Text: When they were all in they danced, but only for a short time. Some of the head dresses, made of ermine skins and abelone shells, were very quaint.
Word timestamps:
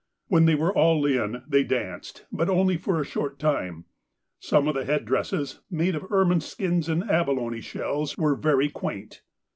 When 0.29 0.45
they 0.45 0.55
were 0.55 0.73
all 0.75 1.05
in 1.05 1.43
they 1.47 1.63
danced, 1.63 2.25
but 2.31 2.49
only 2.49 2.75
for 2.75 2.99
a 2.99 3.05
short 3.05 3.37
time. 3.37 3.85
Some 4.39 4.67
of 4.67 4.73
the 4.73 4.83
head 4.83 5.05
dresses, 5.05 5.59
made 5.69 5.93
of 5.93 6.11
ermine 6.11 6.41
skins 6.41 6.89
and 6.89 7.03
abelone 7.07 7.61
shells, 7.61 8.17
were 8.17 8.33
very 8.33 8.67
quaint. 8.67 9.21